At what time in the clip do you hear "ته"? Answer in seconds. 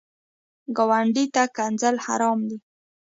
1.33-1.43